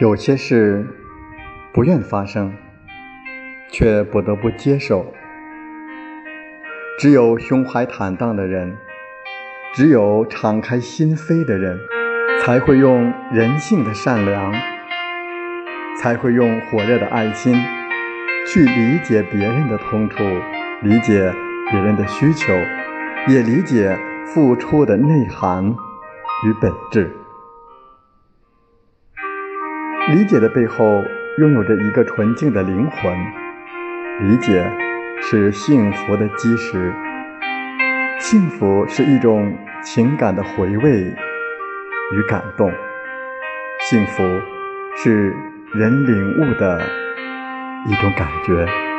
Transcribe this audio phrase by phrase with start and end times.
[0.00, 0.86] 有些事
[1.74, 2.54] 不愿发生，
[3.70, 5.12] 却不得不接受。
[6.98, 8.78] 只有胸怀坦荡的人，
[9.74, 11.78] 只有敞开心扉的人，
[12.40, 14.54] 才会用人性的善良，
[16.00, 17.54] 才会用火热的爱心，
[18.46, 20.24] 去理解别人的痛楚，
[20.80, 21.30] 理解
[21.70, 22.54] 别人的需求，
[23.28, 25.62] 也理解付出的内涵
[26.46, 27.14] 与本质。
[30.08, 31.04] 理解的背后
[31.38, 33.14] 拥有着一个纯净的灵魂，
[34.28, 34.68] 理解
[35.20, 36.92] 是幸福的基石。
[38.18, 41.14] 幸福是一种情感的回味
[42.12, 42.72] 与感动，
[43.82, 44.22] 幸福
[44.96, 45.34] 是
[45.72, 46.80] 人领悟的
[47.86, 48.89] 一种感觉。